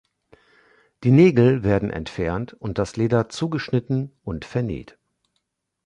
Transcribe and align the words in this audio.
Die 1.03 1.11
Nägel 1.11 1.61
werden 1.63 1.91
entfernt 1.91 2.53
und 2.53 2.79
das 2.79 2.95
Leder 2.95 3.29
zugeschnitten 3.29 4.17
und 4.23 4.45
vernäht. 4.45 4.97